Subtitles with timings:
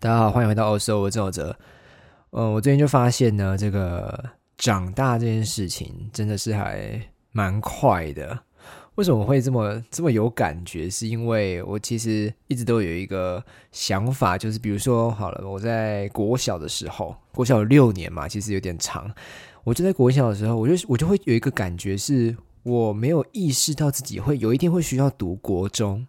[0.00, 1.56] 大家好，欢迎回到欧洲，我是周哲。
[2.30, 8.38] 嗯，我最近就发现呢，这个长大这件事情真的是还蛮快的。
[8.94, 10.88] 为什么会这么这么有感觉？
[10.88, 13.42] 是因为我其实一直都有一个
[13.72, 19.12] 想法，就是比如说，好了，我在国小的时候，国小有六年嘛，其实有点长。
[19.64, 26.06] 我就在国小的时候，我就我就会有一个感觉，是我没有意识到自己会有一天会需要读国中。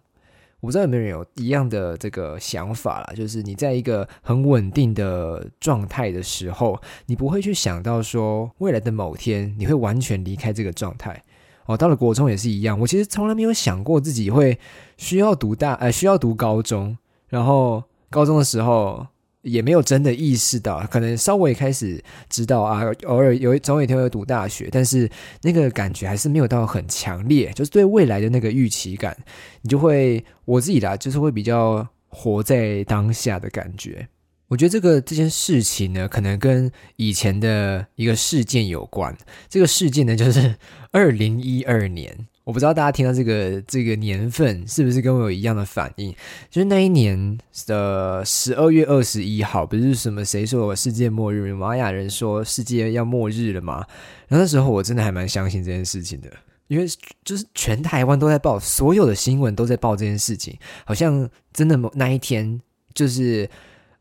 [0.60, 11.24] 我不知道有没有人有一样的这个想法啦，就是你在一个很稳定的状态的时候，你不会去想到说未来的某天你会完全离开这个状态。
[11.66, 14.58] 哦，到了国中也是一样，我其实从来没有想过自己会
[14.96, 16.96] 需要读大，呃，需要读高中，
[17.28, 19.06] 然后高中的时候。
[19.42, 25.10] 也没有真的意识到，可能稍微开始知道啊，偶尔有总有一天会读大学，但是
[25.42, 29.16] 那个感觉还是没有到很强烈，就是对未来的那个预期感，
[29.62, 34.06] 你就会我自己啦，就是会比较活在当下的感觉。
[34.48, 39.16] 我觉得这个这件事情呢，可能跟以前的一个事件有关。
[39.48, 40.56] 这个事件呢，就是
[40.90, 42.26] 二零一二年。
[42.44, 46.10] 我不知道大家听到这个这个年份是不是跟我有一样的反应？
[46.48, 53.84] 就是那一年的十二月二十一号，不是什么谁说世界末日，玛雅人说世界要末日了吗？
[54.26, 56.28] 然后那时候我真的还蛮相信这件事情的，
[56.68, 56.86] 因为
[57.24, 62.60] 就是全台湾都在报，所有的新闻都在报这件事情，好像真的那一天
[62.94, 63.48] 就是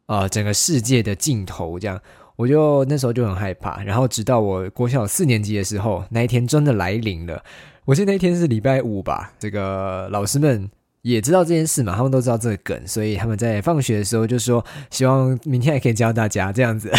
[0.08, 2.02] 呃整个世界的尽头这样。
[2.40, 7.44] 我就那时候就很害怕，然后直到我国小四年级的时候，那一天真的来临了。
[7.84, 10.70] 我记得那一天是礼拜五吧，这个老师们
[11.02, 16.90] 也知道这件事嘛，他们都知道这个梗，所以他们在放学的时候就说，希望明天还可以教大家这样子。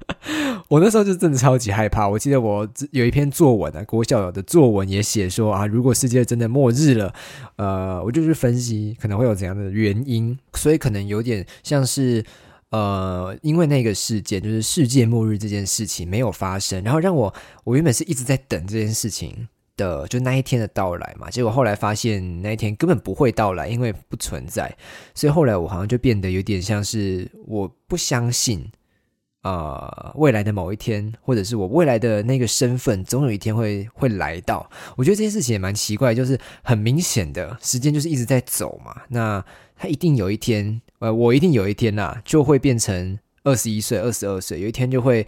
[0.68, 2.08] 我那时候就真的超级害怕。
[2.08, 7.12] 我记得我有一篇作文啊，国小的作文也写说啊，如果世界真的末日了，
[7.56, 12.24] 呃，我就去分析可能会有怎样的原因，所以可能有点像是
[12.70, 19.48] 呃，因为那个事件就是世界末日这件事情没有发生，然后让我我原本是一直在等这件事情。
[19.76, 24.70] 的就那一天的到来嘛，结果后来发现那一天根本不会到来，因为不存在，
[25.14, 28.70] 所以后来我好像就变得有点像是我不相信
[29.40, 34.68] 啊未来的某一天，或者是我未来的那个身份总有一天会会来到。
[34.98, 39.42] 我觉得这件事情也蛮奇怪，就是很明显的时间就是一直在走嘛，那
[39.80, 45.26] 他一定有一天，呃，我一定有一天呐就会变成二十一岁、二十二岁，有一天就会。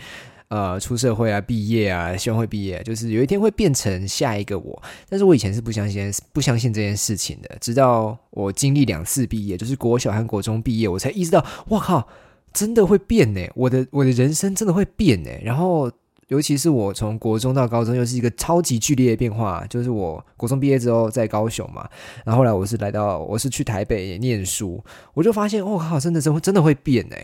[0.48, 4.82] 呃，出社会啊，毕业啊，希望会毕业，就是有一天会变成下一个我。
[5.08, 7.56] 但是我以前是不相信，不相信这件事情的。
[7.58, 12.06] 直到我经历两次毕业，就是国小和国中毕业，我才意识到，哇靠，
[12.52, 13.40] 真的会变呢！
[13.54, 15.30] 我的我的人生真的会变呢。
[15.42, 15.90] 然后，
[16.32, 19.62] 尤其是我从国中到高中，又是一个超级剧烈的变化。
[19.68, 21.86] 就是我国中毕业之后在高雄嘛，
[22.24, 24.82] 然后后来我是来到，我是去台北念书，
[25.12, 27.16] 我就发现，我靠，真的真真的会变呢。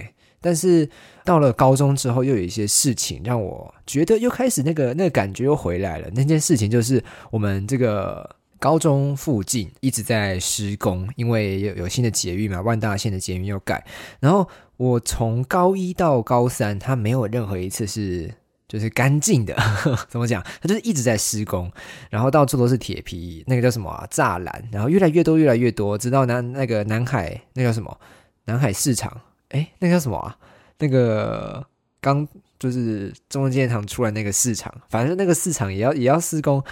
[0.42, 0.86] 但是
[1.24, 6.08] 到了高中之后，又有一些事情让我觉得又开始那个那个感觉又回来了。
[6.14, 13.84] 那件事情就是我们这个高中附近一直在施工，因为有有新的捷运嘛，万大线的捷运要改。
[14.20, 18.32] 然后我从高一到高三，它没有任何一次是
[18.68, 19.56] 就是干净的。
[20.08, 20.44] 怎么讲？
[20.60, 21.72] 它就是一直在施工，
[22.10, 27.98] 然后到处都是铁皮，那个叫什么栅栏，然后越来越多，越来越多，直到南那个南海那叫什么
[28.44, 29.20] 南海市场。
[29.48, 30.36] 哎，那叫什么啊？
[30.78, 31.66] 那个
[32.00, 36.62] 刚就是中央纪念堂出来那个市场，反正那个市场也要也要施工。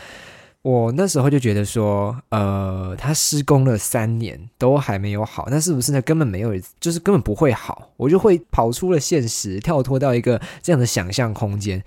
[0.66, 6.02] 我那时候就觉得说，呃，他施工了三年都还没有好，那是不是呢？
[6.02, 7.88] 根本没有，就是根本不会好。
[7.96, 11.80] 我就会跑出了现实，跳脱到一个这样的想象空间。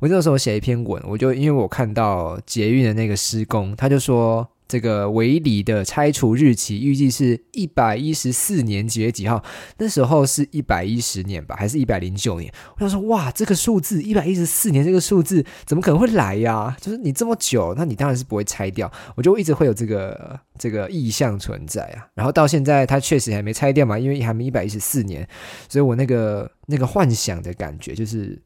[0.00, 4.48] 我那时候写一篇文，我就因为我看到捷运的那个施工，他就说。
[4.74, 9.40] 这个围里的拆除日期预计是一百一十四年几月几号？
[9.78, 12.52] 那时候是一百一十年吧，还是一百零九年？
[12.74, 16.76] 我想说，哇，这个数字一百一十四年，这个数字怎么可能会来呀？
[16.80, 18.90] 就是你这么久，那你当然是不会拆掉。
[19.14, 22.08] 我就一直会有这个这个意向存在啊。
[22.14, 25.24] 然后到现在，它确实还没拆掉嘛，因为还没一百一十四年，
[25.68, 28.36] 所以我那个那个幻想的感觉，就是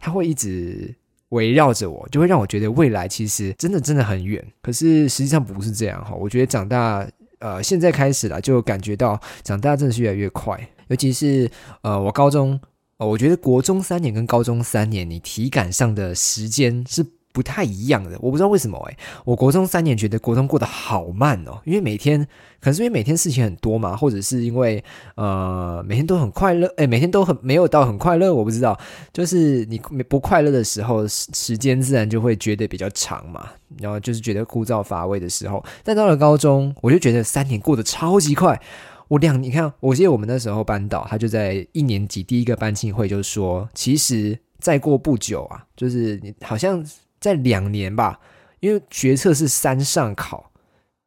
[0.00, 0.92] 它会一直。
[1.32, 4.42] 围绕着我，就会让我觉得未来其实真的真的很远。
[4.62, 6.14] 可是实际上不是这样哈。
[6.14, 7.06] 我觉得长大，
[7.40, 10.58] 呃，现在开始了，就感觉到长大真的是越来越快。
[10.88, 11.50] 尤其是
[11.82, 12.58] 呃，我高中，
[12.96, 17.04] 我觉得国中三年跟高中三年，你体感上的时间是。
[17.32, 22.20] 不太一样的，我不知道为什么哎，我国中三年觉得国中过得好慢哦，因为每天
[22.60, 24.82] 可能是因为每天事情很多嘛，或者是因为
[25.16, 28.78] 呃每天都很快乐，哎，每天都很没有到很快乐，我不知道，
[29.12, 38.60] 就是你不快乐的时候，时间自然就会觉得比较长嘛，然后就是觉得枯燥乏味的时候，但到了高中，我就觉得三年过得超级快。
[39.08, 46.82] 我两，你看，我记得我们那时候班导他就在一年级第一个班庆会就说，其实再过不久啊，就是你好像
[47.22, 48.20] 在两年吧，
[48.60, 50.50] 因为学测是三上考，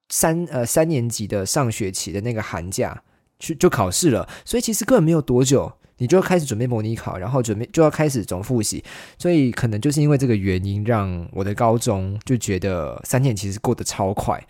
[0.09, 3.03] 三呃三年级的上学期的那个寒假
[3.37, 5.73] 去就考试了，所以其实根本没有多久。
[5.97, 8.83] 你就要开始准备模拟考，然后准备就要开始总复习，
[9.17, 14.45] 所以可能就是因为这个原因，让我的高中就觉得三年其实过得超快。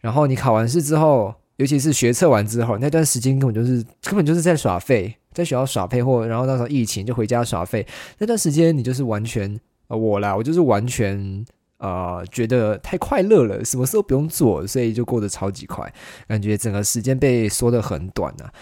[0.00, 7.84] 然后你考完试之后，尤其是学测完之后，那段时间根本就是根本就是在耍废，在学校耍废，或然后那时候疫情就回家耍废。
[8.18, 9.58] 那段时间你就是完全
[9.88, 11.44] 呃我啦，我就是完全
[11.78, 15.92] 呃觉得太快乐了，什么事都不用做，所以就过得超级快，
[16.26, 18.52] 感觉整个时间被缩得很短啊。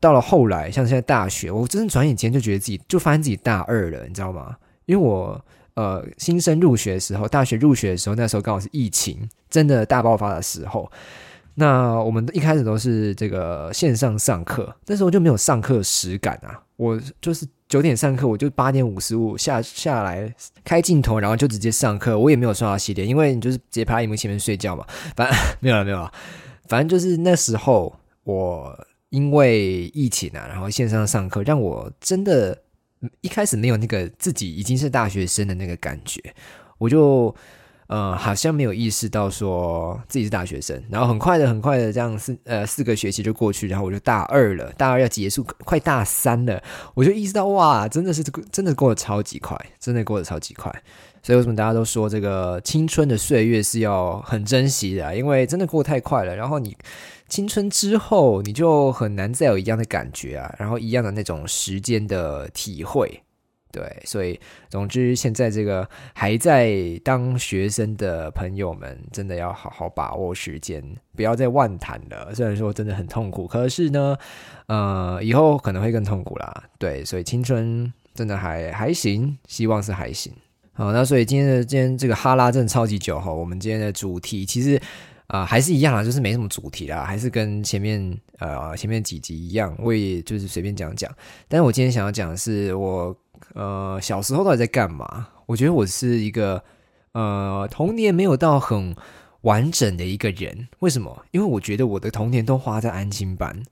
[0.00, 4.56] 到了后来，像现在大学，我真的转眼间就觉得自己就发现自己大二了，你知道吗？
[4.86, 5.44] 因为我
[5.74, 10.90] 呃新生入学的时候，大学入学的时候，那时候刚好是疫情真的大爆发的时候。
[11.54, 16.62] 那我们一开始都是这个线上上课，那时候就没有上课实感啊。
[16.76, 20.34] 我就是九点上课，我就八点五十五下下来
[20.64, 22.18] 开镜头，然后就直接上课。
[22.18, 24.86] 我也没有刷到洗脸，因为你就是直接趴在荧幕前面睡觉嘛。
[25.14, 26.12] 反正 没有了，没有了。
[26.66, 27.94] 反正就是那时候
[28.24, 28.86] 我。
[29.10, 32.54] 因为疫情啊，然后线上上课，让我真的
[33.22, 36.20] 一开始没有那个自己已经是大学生的那个感觉，
[36.76, 37.34] 我就
[37.88, 46.62] 呃好像没有意识到说自己是大学生，然后很快的很快的这样四呃四个学期就过去，然后我就大二了，大二要结束，快大三了，
[46.94, 50.72] 我就意识到哇，真的是这个真的过得超级快，真的过得超级快。
[51.20, 55.14] 所以为什么大家都说这个青春的岁月是要很珍惜的？
[55.16, 56.34] 因为真的过太快了。
[56.34, 56.76] 然后你
[57.28, 63.22] 青春之后，你就很难再有一样的感觉啊，然后一样的那种时间的体会。
[63.70, 70.82] 对，所以总之，现在这个还在当学生的朋友们，真的要好好把握时间，
[71.14, 72.34] 不要再妄谈了。
[72.34, 74.16] 虽然说真的很痛苦，可是呢，
[74.66, 76.64] 呃，以后可能会更痛苦啦。
[76.78, 80.32] 对，所以青春真的还还行，希望是还行。
[80.72, 83.32] 好，那所以今天的今天这个哈拉真的超级久哈。
[83.32, 84.80] 我们今天的主题其实
[85.28, 91.10] 啊还是一样啊，就是没什么主题啦，还是跟前面呃前面几集一样，我也就是随便讲讲。
[91.46, 93.16] 但是我今天想要讲的是我
[93.54, 95.28] 呃小时候到底在干嘛？
[95.46, 96.62] 我觉得我是一个
[97.12, 98.94] 呃童年没有到很
[99.42, 100.68] 完整的一个人。
[100.80, 101.24] 为什么？
[101.30, 103.62] 因为我觉得我的童年都花在安心班，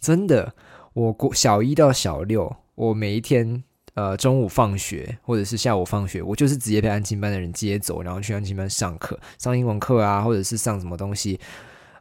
[0.00, 0.54] 真的，
[0.92, 3.64] 我国小一到小六，我每一天。
[3.98, 11.40] 呃，中午放学或者是下午放学，我就是直接被安亲班的人接走，然后去安亲班上课，上英文课啊，或者是上什么东西。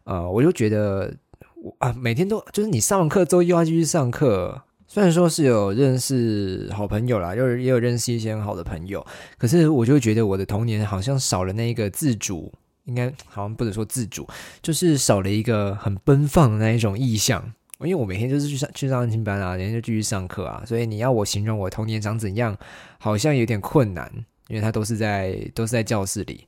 [0.03, 1.11] 呃，我就觉得
[1.55, 4.61] 我啊，每天都就是你上完课之后又要继续上课。
[4.85, 9.03] 虽然说是有认识好朋友啦，又也有认识一些很好的朋友，
[9.39, 12.53] 可是我就觉得我的童年好像少了那一个自主，
[12.85, 14.27] 应该好像不能说自主，
[14.61, 17.53] 就是少了一个很奔放的那一种意向。
[17.81, 22.57] 因为我每天就是去上去上安心班啊，然后就继续上课啊，所以你要我形容我童年长怎样，
[22.97, 24.11] 好像有点困难，
[24.47, 26.47] 因为他都是在都是在教室里。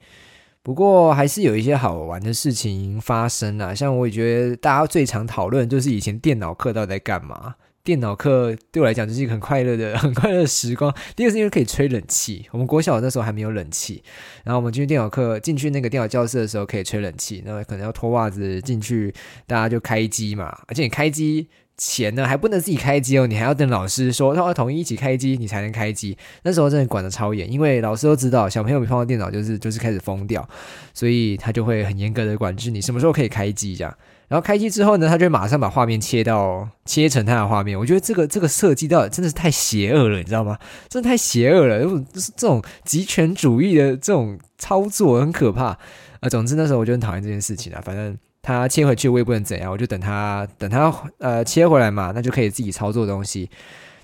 [0.61, 7.55] 不过还是有一些好玩的事情发生啊，像我也觉得大家最常讨论就是以前电脑课到底在干嘛。
[7.83, 10.93] 电脑课对我来讲就是一个很快乐的、 很快乐的时光。
[11.15, 14.03] 第二个是因为可以吹冷气，我们国小那时候还没有冷气，
[14.43, 19.13] 然后我们进去电脑课，进去那个电脑教室的时候可以吹冷气，那可能要脱袜子进去，
[19.47, 20.55] 大家就开机嘛。
[20.67, 21.47] 而且你开机
[21.77, 26.17] 前呢，还不能自己开机哦，你还要等老师说他要统一一起开机，你才能开机。
[26.43, 30.47] 那时候真的管的超严，因为老师都知道小朋友没碰到电脑就是就是开始疯掉，
[30.93, 33.97] 所以他就会很严格的管制你什么时候可以开机这样。
[34.29, 37.77] 然后开机之后呢，他就马上把画面切到切成他的画面。
[37.77, 40.57] 我觉得这个这个设计到真的是太邪恶了，你知道吗？
[40.87, 45.77] 真的太邪恶了，就是这种极权主义的这种操作很可怕
[46.19, 46.29] 啊。
[46.29, 47.81] 总之那时候我就很讨厌这件事情啊。
[47.83, 53.49] 反正他切回去我也不能怎样，我就等他等他呃切回来嘛，那就可以自己操作东西。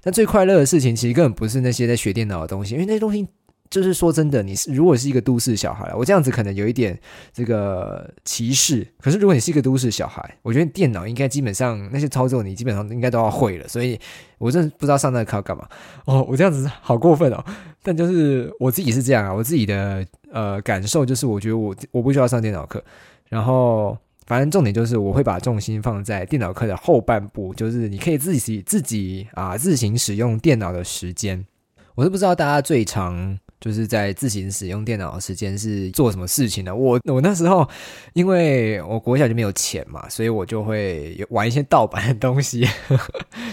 [0.02, 3.28] 但最快乐的事情其实根本不是那些在学电脑的东西，因为那些东西。
[3.70, 6.98] 就是说真的，你是如果是一个都市小孩，我这样子可能有一点
[7.34, 8.88] 这个歧视。
[9.00, 13.68] 可是如果你是一个都市小孩，我觉得电脑应该基本上那些操作你基本上应该都要会了。
[13.68, 14.00] 所以
[14.38, 15.68] 我真的不知道上那个课干嘛。
[16.06, 17.44] 哦，我这样子好过分哦。
[17.84, 22.82] 但就是我自己是这样啊，我自己的呃感受就是，我觉得我我不需要上电脑课。
[23.30, 31.46] 然后反正重点就是我会把重心放在电脑课的后半部，就是你可以自己自己啊自行使用电脑的时间。
[31.96, 33.38] 我是不知道大家最常。
[33.66, 36.76] 就是在自行使用电脑的时间是做什么事情呢？
[36.76, 37.68] 我我那时候
[38.14, 42.64] 因为我国小就没有钱嘛，所以我就会玩一些盗版的东西，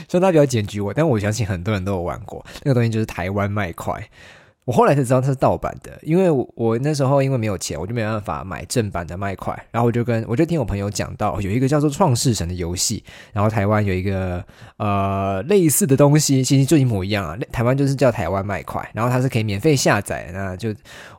[0.07, 0.93] 所以他比较检举我。
[0.93, 4.07] 但我相信很多人都有玩过那个东西，就是台湾麦块。
[4.65, 9.53] 我后来才知道它是盗版的，因为我我那时候因为没有钱，我就没办法买正版的麦块。
[9.73, 13.03] 然后我就跟我就听我朋友讲到，有一个叫做《创世神》的游戏，
[13.33, 14.45] 然后台湾有一个
[14.77, 17.37] 呃类似的东西，其实就一模一样啊。
[17.51, 20.73] 台湾就是叫台湾麦块，然后它是可以免费下载，那就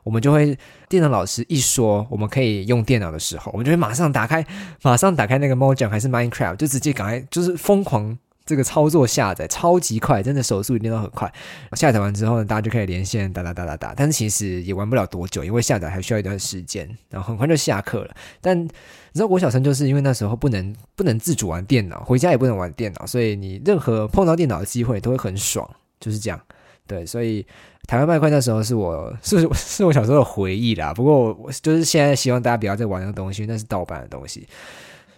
[0.04, 0.56] 我们就会
[0.88, 4.42] 电脑老师一说我们可以用电脑的时候，我们就会马上打开，
[4.82, 8.16] 马上打开那个 Mojang 还是 Minecraft，就直接赶快就是疯狂。
[8.46, 11.32] 这个操作下载超级快，真的手速一定都很快。
[11.72, 13.94] 下载完之后呢，大家就可以连线打打打打打。
[13.96, 18.14] 但是其实也玩不了多久，因为下载还需要一段时间，然后很快就下课了。
[18.40, 18.68] 但你
[19.14, 26.38] 知道，我小生就是因为那时候不能不能自主玩电脑，回家也不能玩电脑，所以你任何碰到电脑的机会都会很爽，就是这样。
[26.86, 27.46] 对，所以
[27.86, 30.92] 台湾麦块那时候是我是是我小时候的回忆啦。
[30.92, 34.46] 不过我就是现在希望大家不要再玩那个东西，那是盗版的东西。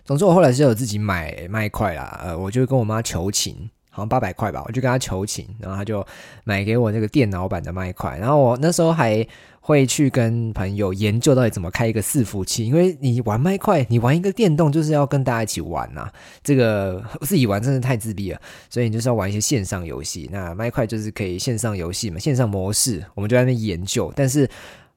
[0.07, 6.07] 总之，我后来是有自己买麦块啦，呃，我就跟我妈求情，好像八百块吧，我就跟她求情，然后她就
[6.45, 9.27] 买给我那个电脑版的麦块，然后我那时候还
[9.61, 16.09] 会去跟朋友研究到底怎么开一个伺服器，因为你玩麦块，你玩一个电动就是要跟大家一起玩呐，
[16.45, 24.49] 这个自己玩真的太自闭了，所以你就是要玩一些线上游戏，那麦块就是可以线上游戏嘛，线上模式，我们就在那边研究，但是。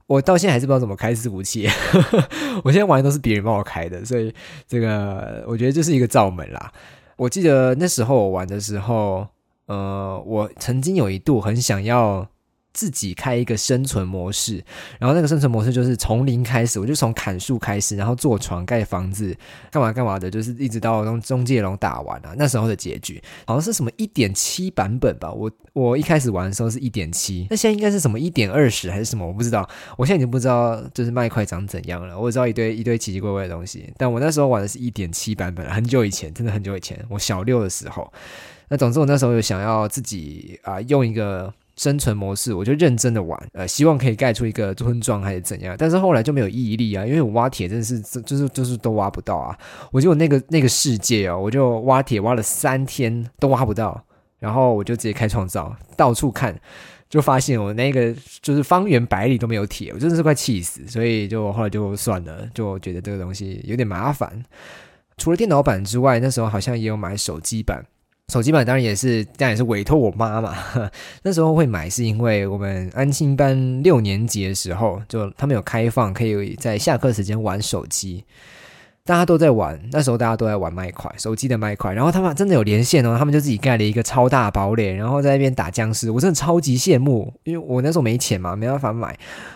[0.10, 1.68] 我到现在还是不知道怎么开伺服器，
[2.66, 4.34] 我现在玩的都是别人帮我开的，所以
[4.68, 6.74] 这个我觉得这是一个罩门啦。
[7.16, 9.28] 我记得那时候我玩的时候，
[9.68, 12.28] 呃，我曾经有一度很想要。
[12.80, 14.64] 自己开一个生存模式，
[15.00, 19.36] 然后那个生存模式就是从零开始，我就从砍树开始，然后做床、盖房子、
[19.70, 22.34] 干嘛干嘛的，就是一直到中中介龙打完了。
[22.38, 25.30] 那时候的结局好像是什么一点七版本吧？
[25.30, 29.28] 我我一开始玩的时候是一点七，那现在应该是什么一点二十还是什么？
[29.28, 32.18] 我不知道，我现在已经不知道就是麦块长怎样了。
[32.18, 38.10] 我知道一堆一堆奇奇怪怪的东西，但我那时候玩的是一点七版本，很久以前，真的很久以前，我小六的时候。
[38.70, 41.54] 那总之我那时候有想要自己啊用一个。
[41.80, 49.58] 生存模式，我就认真的玩，呃，希望可以盖出一个村庄还是怎样，但是后来就没有毅力啊，因为我挖铁真的是，就是就是都挖不到啊。
[49.90, 54.04] 我就那个那个世界哦，我就挖铁挖了三天都挖不到，
[54.40, 56.54] 然后我就直接开创造，到处看，
[57.10, 64.44] 就发现我那个就是方圆百里都没有铁，我真的是快气死，所以就后来就算了，就觉得这个东西有点麻烦。
[65.16, 67.86] 除了电脑版之外，那时候好像也有买手机版。
[68.30, 70.56] 手机版当然也是，当然也是委托我妈嘛。
[71.24, 78.24] 那时候会买，是因为我们安心班六年级的时候，就他们有开放，可以在下课时间玩手机。
[79.10, 81.92] 大家都在玩，那时候大家都在玩麦块，手机的麦块。
[81.92, 86.12] 然后他们真的有连线哦，他们就自己盖了一个超大堡垒，然后在那边打僵尸。
[86.12, 89.08] 我真的超级羡慕，因为我那时候没钱嘛，没办法买。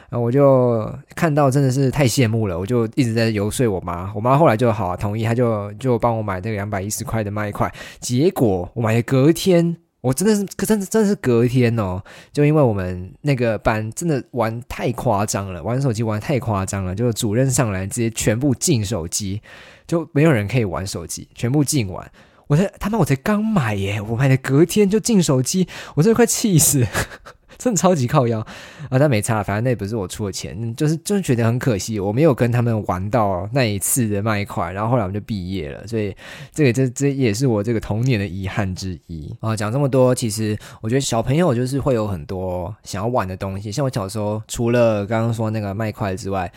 [0.10, 4.12] 然后我就看到真的是太羡慕了，我就一直在游说我妈。
[4.16, 7.72] 我妈后来就好同意，她就就帮我买那个两百一十块的麦块。
[8.00, 9.83] 结果我买的隔天。
[10.04, 19.42] 我真的是，可真的真的是隔天哦，就因为我们那个班真的玩太夸张了，玩手机玩太夸张了，就主任上来直接全部禁手机，
[19.88, 22.12] 就没有人可以玩手机，全部禁玩。
[22.48, 26.86] 我才他妈我才刚买耶，我买的隔天就禁手机，我真的快气死。
[27.58, 28.40] 真的超级靠腰
[28.90, 29.00] 啊！
[29.00, 36.16] 但没差，反正那也不是我出的钱，就是就是觉得很可惜，我没有跟他们玩到那一次的麦块，然后后来我们就毕业了，所以
[36.54, 39.56] 这个这这也是我这个童年的遗憾之一啊！
[39.56, 46.52] 讲这么多，其实我觉得小朋友就是会有很多想要玩的东西，像我小时候除了刚刚说那个麦块之外。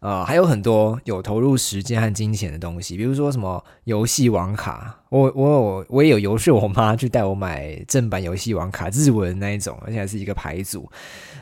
[0.00, 10.90] 呃，还有很多有投入时间和金钱的东西，比如说什么游戏网卡，我我有我也有游说我妈去带我买正版游戏网卡，日文那一种，而且还是一个牌组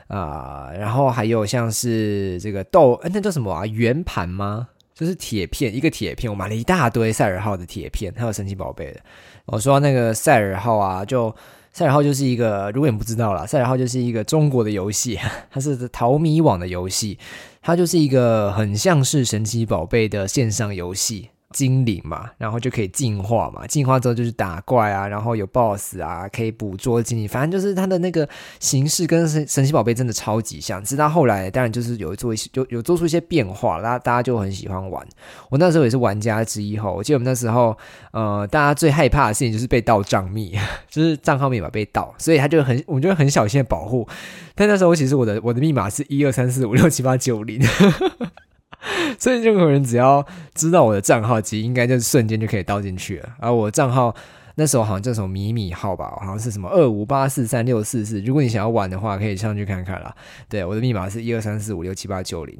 [0.08, 0.70] 啊。
[0.76, 3.64] 然后还有像是这个豆，那叫什么啊？
[3.66, 4.68] 圆盘吗？
[4.92, 9.00] 就是铁片，一个铁片，我买了一大堆赛尔号的铁片，还有神奇宝贝的。
[9.46, 11.34] 我说那个赛尔号啊，就。
[11.78, 15.16] 赛尔号就是一个，如果你不知道啦，赛尔号就是一个中国的游戏，
[15.48, 17.16] 它是淘米网的游戏，
[17.62, 21.28] 它就是一个很像是神奇宝贝的线上游戏。
[21.50, 28.28] 精灵嘛，然后就可以进化嘛，进化之后就是打怪啊，然后有 BOSS 啊，可以捕捉精灵，反正就是它的那个
[28.60, 30.82] 形式跟神神奇宝贝真的超级像。
[30.84, 35.06] 直到后来，当然就是有做一些，有有做出一些变化，大家大家就很喜欢玩。
[35.48, 37.76] 我那时候也是玩家之一哈，我记得我们那时候，
[38.12, 40.54] 呃，大家最害怕的事情就是被盗账密，
[40.90, 44.06] 就是账号密码被盗，所以他就很，我们就很小心的保护。
[44.54, 47.58] 但那时候其实我的我的密码是一二三四五六七八九零。
[49.18, 53.28] 所以任何人只要知道我的账号，其实应该就瞬间就可以盗进去了。
[53.38, 54.14] 而我账号
[54.54, 58.20] 那时候好像叫什么米米号吧，好像是什么二五八四三六四四。
[58.20, 60.14] 如果你想要玩的话，可以上去看看啦。
[60.48, 62.56] 对，我的密码是一二三四五六七八九零。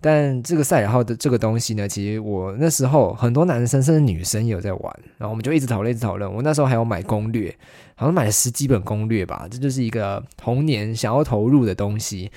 [0.00, 6.32] 但这个赛尔号的这个东西呢，其实我那时候很多男生甚至女生也有在玩，然后我们就一直讨论，一直讨论。
[6.32, 7.52] 我那时候还有买攻略，
[7.96, 9.48] 好像买了十几本攻略吧。
[9.50, 12.30] 这就是一个童年想要投入的东西。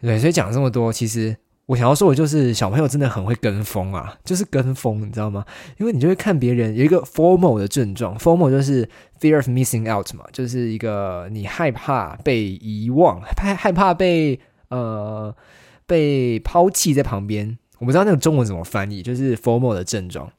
[0.00, 1.36] 对，所以讲这么多，其实。
[1.66, 5.44] 我想要说，我就是小朋友真的很会跟风啊，就是跟风，你知道吗？
[5.78, 8.88] 因为你就会看别人有一个 formal 的症状，formal 就是
[9.20, 15.34] fear of missing out 嘛，就是一个你害怕被遗忘，害害怕被呃
[15.86, 17.58] 被抛弃在旁边。
[17.78, 20.30] 我不知道那个中文怎么翻译，就是 formal 的症状。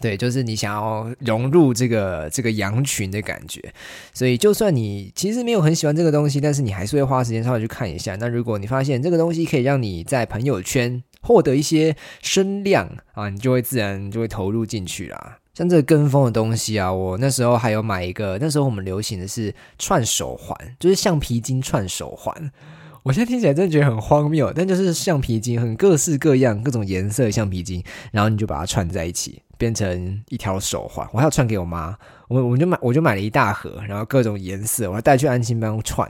[0.00, 3.60] 对，就是你想要融入这个这个羊群的感觉，
[4.14, 8.14] 所以就算你其实没有很喜欢这个东西，但是你还是会花时间稍微去看一下。
[8.16, 15.38] 那如果你发现这个东西可以让你在朋友圈获得一些声量啊，你就会自然就会投入进去啦。
[15.54, 22.52] 像这个跟风的东西啊，我那时候还有买一个，那时候我们流行的是串手环，就是橡皮筋串手环。
[23.02, 29.42] 我现在听起来真的觉得很荒谬，但就是橡皮筋，很各式各样、各种颜色的橡皮筋，然后你就把它串在一起。
[29.58, 31.94] 变成一条手环，我还要串给我妈，
[32.28, 36.08] 我我就买我就买了一大盒，然后各种颜色，我还带去安心班串。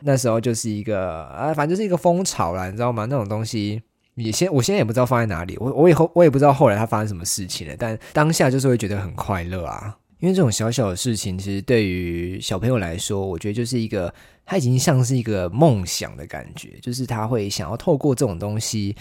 [0.00, 3.06] 那时候就是一个啊，反正就是一个风潮啦，你知道吗？
[3.06, 3.80] 那种东西，
[4.14, 7.74] 你先我现在也不知道放在哪里，我我以后我也不知道后来它发生什么事情了。
[7.78, 14.12] 但当下就是会觉得很快乐啊，因为这种小小的事情，其实对于小朋友来说，我觉得就是一个，
[14.44, 18.96] 他已经像是一个梦想的感觉，就是他会想要透过这种东西。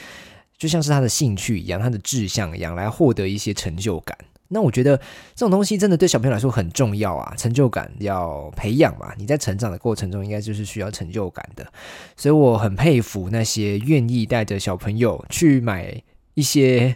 [0.58, 4.18] 就像是他的兴趣一样，他的志向一样，来获得一些成就感。
[4.50, 4.96] 那我觉得
[5.36, 9.14] 这种东西真的对小朋友来说很重要啊，成就感要培养嘛。
[9.18, 11.68] 你在成长的过程中，应该就是需要成就感的。
[12.16, 16.02] 所以我很佩服那些愿意带着小朋友去买
[16.34, 16.96] 一些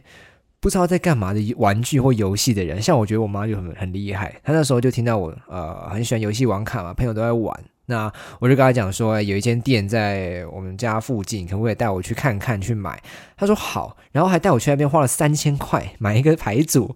[0.61, 2.81] 不知道在干嘛的玩具或游戏的人。
[2.81, 7.63] 像我觉得我妈就很很厉害，她那时候就听到我呃很喜欢游戏王卡嘛，朋友都在玩。
[7.91, 12.99] 那我就跟他讲说，有一间店在我们家附近，可不可以带我去看看去买？
[13.37, 16.95] 他说好，然后还带我去那边花了三千块买一个牌组。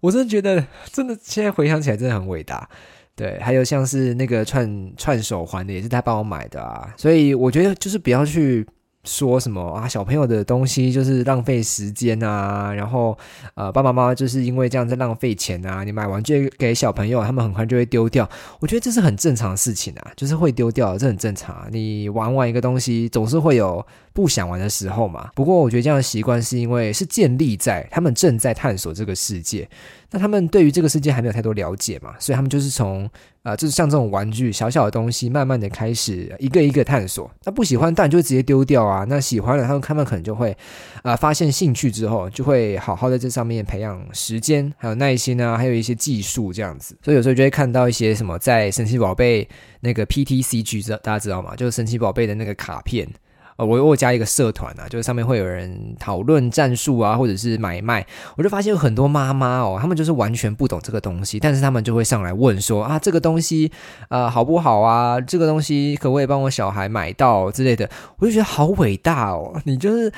[0.00, 2.68] 我真的觉得，真的现在回想起来真的很伟大。
[3.14, 6.92] 对，还有像是那个串串手环的，也是他帮我买的啊。
[6.96, 8.66] 所以我觉得就是不要去。
[9.04, 9.88] 说什么啊？
[9.88, 13.18] 小朋友的东西就是浪费时间啊，然后
[13.54, 15.82] 呃，爸爸妈妈就是因为这样在浪费钱啊。
[15.82, 18.28] 你买玩具给小朋友，他们很快就会丢掉。
[18.60, 21.66] 我觉得这是很正常的事情啊， 就是会丢掉，这很正常。
[21.70, 25.30] 你玩完一个东西，总是会有不想玩的时候嘛。
[25.34, 29.68] 不过我觉得这样的习惯是因为是建立在他们正在探索这个世界。
[30.12, 33.08] 那他们对于这个世界还没有太多了解嘛，所以他们就是从
[33.42, 37.30] 啊，就是像这种玩具小小的东西，慢慢的开始一个一个探索。
[37.44, 39.04] 那不喜欢但就直接丢掉啊。
[39.08, 40.56] 那喜欢了，他们他们可能就会
[41.02, 46.96] 啊，发现兴趣之后，就会好好在这上面培养时间，还有耐心啊，还有一些技术这样子。
[47.02, 49.48] 所以有时候就会看到一些什么在神奇宝贝
[49.80, 51.56] 那个 PTCG，知道大家知道吗？
[51.56, 53.08] 就是神奇宝贝的那个卡片。
[53.56, 58.06] 呃，我我加一个社团啊，就是上面会有人讨论战术啊，或者是买卖。
[58.36, 63.70] 我就发现有很多妈妈哦，他们就是完全不懂这个东西，但是他们就会上来问说啊，这个东西
[64.08, 65.20] 呃好不好啊？
[65.20, 67.88] 这个东西可不可以帮我小孩买到之类的？
[68.18, 69.60] 我就觉得好伟大哦！
[69.64, 70.10] 你就是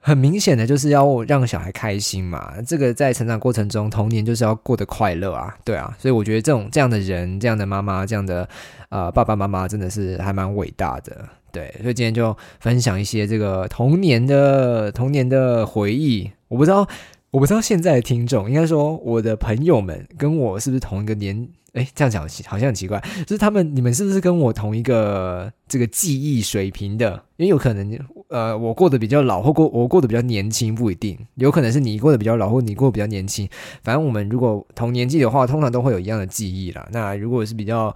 [0.00, 2.54] 很明显的就是要让小孩开心嘛。
[2.66, 5.94] 这个在成长过程中，童年就是要过得快乐啊，对啊。
[5.98, 8.48] 所以我觉得这种这样的人，这样的妈妈，这样的
[8.88, 11.28] 呃爸爸妈妈，真的是还蛮伟大的。
[11.58, 16.30] 对，所以今天就分享一些这个童年的童年的回忆。
[16.46, 16.86] 我不知道，
[17.32, 21.48] 我不知道现在的听众，应该说我的朋友们跟我是不是同一个年？
[21.74, 27.22] 哎，这样讲好像很奇怪，就是他们你们是不是跟我同一个这个记忆水平的？
[27.36, 31.16] 因为有可能，呃，我过得比较老，或过我过得比较年轻，不一定。
[31.34, 33.46] 有可能是你过得比较老，或你过得比较年轻。
[33.82, 36.88] 反正我们如果同年纪的话，通常都会有一样的记忆啦。
[36.90, 37.94] 那如果是比较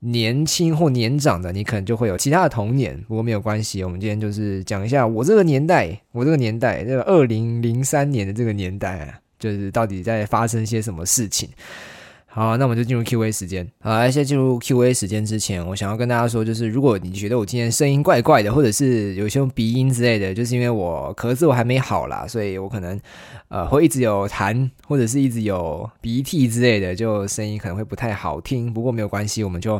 [0.00, 3.84] 年轻或年长的，你可能就会有其他的童年，不过没有关系。
[3.84, 11.48] 我们今天就是讲一下我这个年代，我这个年代，这个二零零三年的这个年代啊，就是到底在发生些什么事情。
[12.32, 13.66] 好，那我们就进入 Q&A 时间。
[13.80, 22.96] 好，现在进入 Q&A 时间之前，我想要跟大家说，就是如果你觉得我今天声音怪怪的，或者是有些鼻音之类的，就是因为我咳嗽还没好啦，所以我可能
[23.48, 28.72] 呃会一直有痰，或者是一直有鼻涕之类的，就声音可能会不太好听。
[28.72, 29.74] 不过没有关系，我们就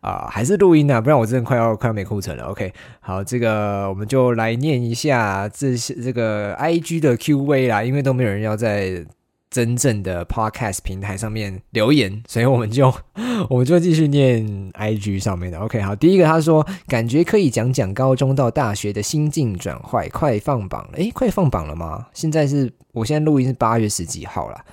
[0.00, 2.44] 啊还是录音啊，不然我真的快要快要没库存了。
[2.44, 9.04] OK，好，这个我们就来念一下这些这个 IG 的 Q&A 啦，因为都没有人要在。
[9.50, 12.92] 真正的 podcast 平台上面留言， 所以我们就
[13.48, 15.58] 我们就继续念 IG 上面的。
[15.58, 22.06] OK，好，第一个他说感觉可以讲讲高中到大学的心境转换，快放榜了，诶，快放榜了吗？
[22.12, 24.64] 现在是我现在录音是八月十几号了。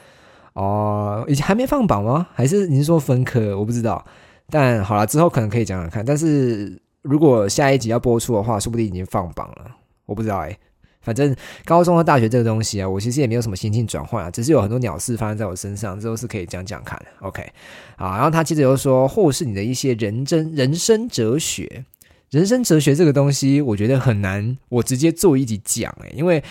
[0.53, 2.27] 哦，已经还没放榜吗？
[2.33, 3.57] 还是你是说分科？
[3.57, 4.03] 我不知道。
[4.49, 6.05] 但好了，之后可能可以讲讲看。
[6.05, 9.71] 但是如果下一集要播出的话，说不定已经放榜了。
[10.05, 10.57] 我不知道哎。
[11.03, 11.35] 反正
[11.65, 16.99] 高中和大学这个东西啊，我其实也没有什么心境转换啊，只是有很多鸟事发生在我身上，这都是可以讲讲看。
[17.19, 17.43] OK，
[17.97, 21.85] 啊，然后他接着又说，或是你的一些人真人生哲学，
[22.29, 26.43] 人生哲学这个东西，我觉得很难，我直接做一集讲诶，因为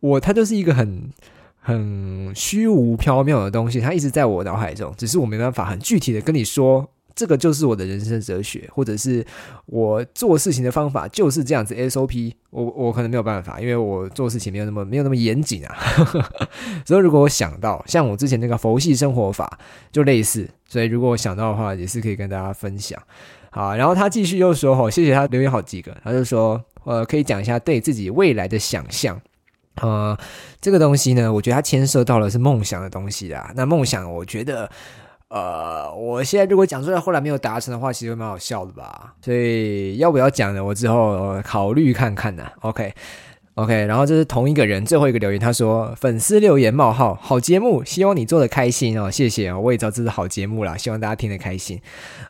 [0.00, 1.10] 我它就是一个很
[1.60, 6.88] 很虚无缥缈的东西，它一直在我脑海中，只是我没办法很具体的跟你说。
[7.16, 9.24] 这个就是我的人生哲学，或者是
[9.64, 12.34] 我做事情的方法就是这样子 SOP。
[12.50, 15.74] 我我可能没有办法，因为我做事情没有那么没有那么严谨啊。
[16.84, 19.58] 所以如果我想到像我之前那个佛系生活法
[19.90, 23.02] 就类似，所以如果我想到的话，也是可以跟大家分享。
[23.50, 29.18] 好，然后他继续又说：“哈，谢谢他留言好几个。”他就说：“呃，可以讲一下对自己未来的想象。
[29.80, 30.14] 呃，
[30.60, 33.50] 这个东西呢，我觉得它牵涉到了是梦想的东西啊。
[33.56, 34.70] 那梦想，我觉得。”
[35.28, 39.14] 呃，我现在如果讲出来，后来没有达成的话，其实蛮好笑的吧？
[39.20, 40.64] 所以要不要讲呢？
[40.64, 42.44] 我之后考虑看看呢。
[42.60, 51.80] OK，OK，然后这是同一个人最后一个留言，他说粉丝留言冒号好节目，希望你做的开心哦，谢谢哦，我也知道这是好节目啦，希望大家听得开心。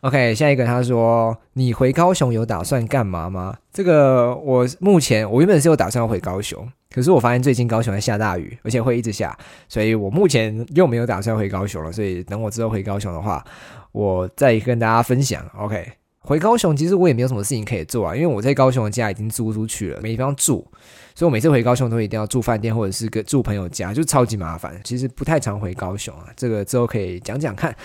[0.00, 3.58] OK，下一个他说你回高雄有打算干嘛吗？
[3.72, 6.66] 这个我目前我原本是有打算要回高雄。
[6.96, 9.36] 可是我发现最近高雄在下大雨，而且会一直下，
[9.68, 11.92] 所以我目前又没有打算回高雄了。
[11.92, 13.44] 所以等我之后回高雄的话，
[13.92, 15.44] 我再跟大家分享。
[15.58, 20.66] OK，回高雄其实我也没有什么事情可以做啊，因为我在高雄的家已经租出去了，没地方住，
[21.14, 24.80] 所以我每次回高雄都一定要住饭店或者是个住朋友家，就超级麻烦。
[24.82, 27.76] 其实不太常回高雄啊，这个之后可以讲讲看。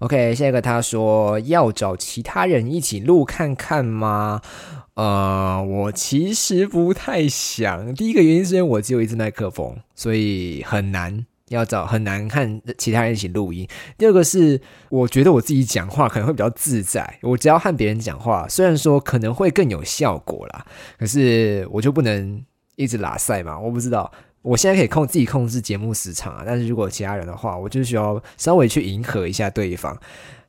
[0.00, 4.40] OK，下一个他说要找其他人一起录看看吗？
[4.96, 7.94] 呃，我其实不太想。
[7.94, 13.68] 第一个原因是因为我只有一支麦克风，所以很难要找，很难和其他人一起录音。
[13.98, 20.64] 第二个是，我觉得我自己讲话可能会比较自在，我只要和别人讲话，虽然说可能会更有效果啦，
[20.98, 22.42] 可是我就不能
[22.76, 23.58] 一直拉塞嘛。
[23.58, 29.94] 我不知道，我现在可以控自己控制节目时长啊，但是如果其他人的话，我就需要稍微去迎合一下对方。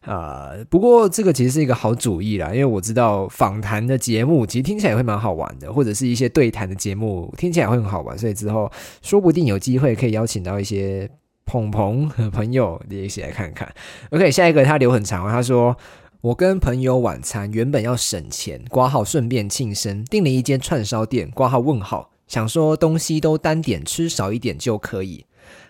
[0.08, 11.10] 啊，不过这个其实是一个好主意啦，因为我知道访谈的节目其实听起来也会蛮好玩的，或者是一些对谈的节目听起来会很好玩，所以之后说不定有机会可以邀请到一些
[11.46, 13.70] 捧捧和朋友一起来看看。
[14.12, 15.76] OK，下一个他留很长，他说
[16.22, 25.26] 我跟朋友晚餐原本要省钱，挂号顺便庆生，订了一间串烧店，挂号问号，想说东西都单点吃少一点就可以。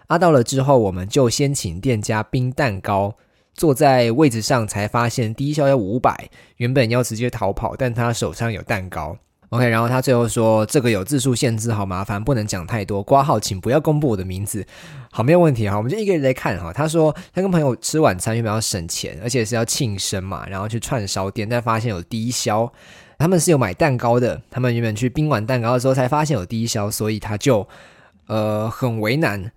[0.06, 3.16] 啊，到了之后我们就先请店家冰蛋糕。
[3.58, 9.18] 坐在位置上才发现低消要五百，原本要直接逃跑，但他手上有蛋糕。
[9.50, 13.02] OK，然后他最后说这个有字数限制，好麻烦，不能讲太多。
[13.02, 14.66] 挂号，请不要公布我的名字。
[15.10, 16.72] 好，没有问题哈，我们就一个人来看哈。
[16.74, 22.70] 他说他跟朋友吃晚餐，原本要省钱，而且是要庆生嘛，然后去串烧店，但发现有低消，
[23.18, 24.40] 他们是有买蛋糕的。
[24.52, 27.66] 他们原本去冰完蛋糕的时候才发现有低消，所以他就
[28.28, 29.50] 呃很为难。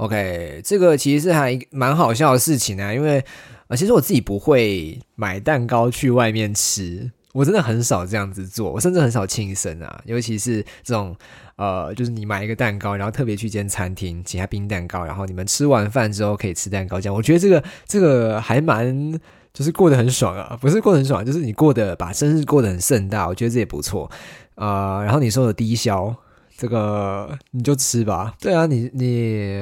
[0.00, 3.22] OK，这个其实是还蛮好笑的事情啊，因为
[3.68, 11.14] 呃，其实我自己不会买蛋糕去外面吃，我真的很少这样子做，我甚至很少庆生啊，尤其是这种
[11.56, 19.20] 呃，就是你买一个蛋糕，然后特别去间餐厅请他冰蛋糕，然后你们吃完饭之后可以吃蛋糕，这样我觉得这个这个还蛮
[19.52, 24.10] 就是过得很爽啊，不是过得很爽，就是你过得把生日过得很盛大，我觉得这也不错
[24.54, 25.02] 啊。
[25.02, 26.16] 然后你说的低消。
[26.60, 28.34] 这个你就吃吧。
[28.38, 29.60] 对啊，你你，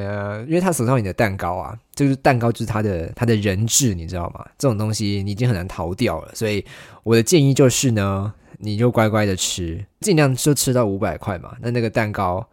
[0.49, 4.45] 因为他手上你的蛋糕啊，就是蛋糕就是他的他的人质，你知道吗？
[4.59, 6.35] 这种东西你已经很难逃掉了。
[6.35, 6.65] 所以
[7.05, 11.55] 我的建议就是呢，你就乖乖的吃，尽量就吃到五百块嘛。
[11.61, 12.45] 那那个蛋糕，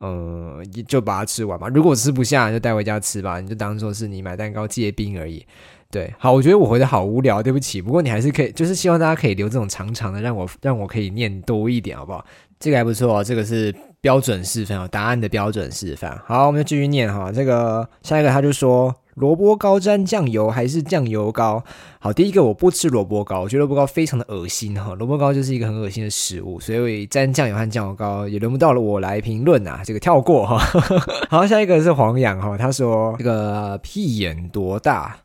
[0.00, 1.66] 嗯，就把它吃完嘛。
[1.68, 3.40] 如果吃不下，就带回家吃吧。
[3.40, 5.46] 你就当做是你买蛋糕借兵而已。
[5.90, 7.80] 对，好，我觉得我回的好无聊，对不起。
[7.80, 12.22] 不过你还是可以，就是希望大家可以留这种长长的，让我让我可以念多一点，好不好？
[12.60, 16.20] 这个还不错，哦这个是标准示范哦，答案的标准示范。
[16.26, 17.32] 好，我们就继续念哈。
[17.32, 21.64] 这个下一个他就说，萝卜糕沾酱油还是酱油膏？
[22.00, 24.94] 好，第一个我不吃萝卜糕，我觉得萝卜糕非常的恶心哈。
[24.94, 29.80] 萝卜糕就是一个很恶心的食物，所以沾酱油和酱油膏也轮不到了我来评论啊。
[29.82, 30.58] 这个跳过哈。
[31.30, 35.16] 好，下一个是黄洋哈，他说这个屁眼多大？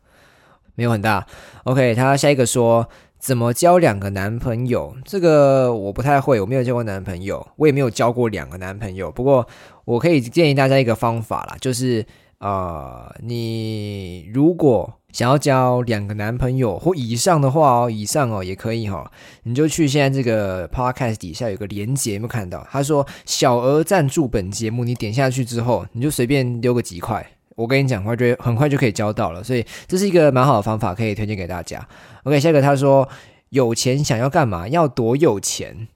[0.76, 1.26] 没有很大。
[1.64, 2.88] OK，他下一个说。
[3.24, 4.94] 怎么交两个男朋友？
[5.06, 9.10] 这个我不太会，我没有交过男朋友，我也没有交过两个男朋友。
[9.10, 9.48] 不过
[9.86, 12.06] 我可以建议大家一个方法啦，就是
[12.40, 19.10] 呃，你如果想要交两个男朋友或以上的话哦，以上哦也可以哈，
[19.44, 22.68] 你就去现在这个 podcast 底下有个连接，有没有看到？
[22.70, 27.26] 他说小额赞助本节目，你点下去之后，你就随便丢个几块。
[27.56, 31.88] 我跟你讲话，就很快就可以交到了，所以这是一个蛮好的方法，可以推荐给大家。
[32.24, 33.08] OK，下一个他说
[33.50, 34.68] 有钱想要干嘛？
[34.68, 35.88] 要多有钱？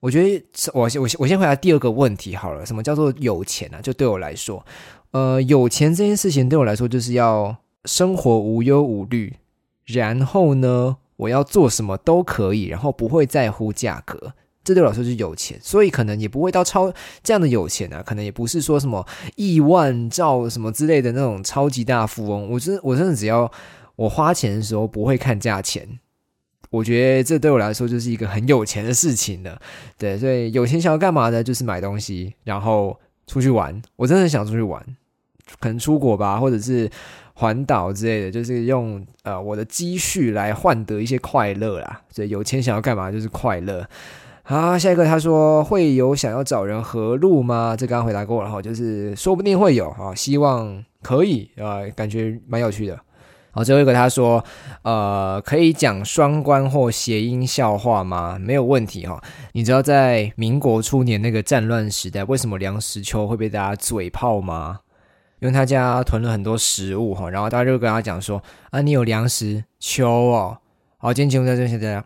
[0.00, 0.44] 我觉得
[0.74, 2.64] 我我我先回答第二个问题好了。
[2.64, 3.78] 什么叫做有钱呢？
[3.82, 4.64] 就对我来说，
[5.10, 9.34] 呃，有钱这件事情对我来说就是要生活无忧无虑，
[9.86, 14.34] 然后呢，我要做什么都可以，然后不会在乎价格。
[14.68, 22.50] 这对我来说是有钱，所以可能也不会到超这样的有钱啊，可能也不是说什么亿万兆什么之类的那种超级大富翁。
[22.50, 23.50] 我真我真的只要
[23.96, 25.98] 我花钱的时候不会看价钱，
[26.68, 29.58] 我觉得这对我来说就是一个很有钱的事情了。
[29.96, 31.42] 对，所以有钱想要干嘛呢？
[31.42, 33.80] 就是买东西，然后出去玩。
[33.96, 34.84] 我真的想出去玩，
[35.60, 36.90] 可能出国吧，或者是
[37.32, 42.02] 环岛之类的，就是用呃我的积蓄来换得一些快乐啦。
[42.10, 43.10] 所以有钱想要干嘛？
[43.10, 43.88] 就是快乐。
[44.50, 47.76] 好，下一个他说会有想要找人合录吗？
[47.78, 52.98] 这刚刚回答过了哈，就是说不定会有啊，希望可以啊，感觉蛮有趣的。
[53.50, 54.42] 好，最后一个他说，
[54.84, 58.38] 呃，可以讲双关或谐音笑话吗？
[58.40, 59.22] 没有问题哈。
[59.52, 64.80] 你知道在民国初年那个战乱时代，为什么梁实秋会被大家嘴炮吗？
[65.40, 70.56] 因为他家囤了很多食物哈，然后大家就跟他讲说啊，你有粮食秋哦。
[70.96, 71.96] 好，今天节目到这，谢谢大家。